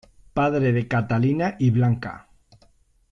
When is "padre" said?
0.33-0.71